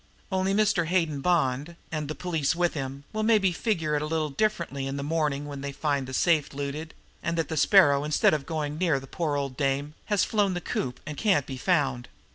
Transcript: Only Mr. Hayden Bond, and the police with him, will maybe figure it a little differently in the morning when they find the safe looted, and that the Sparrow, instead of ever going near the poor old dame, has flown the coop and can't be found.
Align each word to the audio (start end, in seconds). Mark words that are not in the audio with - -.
Only 0.31 0.51
Mr. 0.55 0.87
Hayden 0.87 1.21
Bond, 1.21 1.75
and 1.91 2.07
the 2.07 2.15
police 2.15 2.55
with 2.55 2.73
him, 2.73 3.03
will 3.13 3.21
maybe 3.21 3.51
figure 3.51 3.95
it 3.95 4.01
a 4.01 4.07
little 4.07 4.31
differently 4.31 4.87
in 4.87 4.97
the 4.97 5.03
morning 5.03 5.45
when 5.45 5.61
they 5.61 5.71
find 5.71 6.07
the 6.07 6.13
safe 6.15 6.55
looted, 6.55 6.95
and 7.21 7.37
that 7.37 7.49
the 7.49 7.55
Sparrow, 7.55 8.03
instead 8.03 8.33
of 8.33 8.39
ever 8.41 8.47
going 8.47 8.79
near 8.79 8.99
the 8.99 9.05
poor 9.05 9.35
old 9.35 9.55
dame, 9.55 9.93
has 10.05 10.25
flown 10.25 10.55
the 10.55 10.59
coop 10.59 10.99
and 11.05 11.17
can't 11.17 11.45
be 11.45 11.55
found. 11.57 12.07